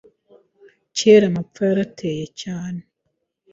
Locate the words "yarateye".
1.69-2.25